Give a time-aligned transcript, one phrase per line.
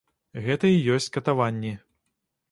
[0.45, 1.73] Гэта і ёсць катаванні.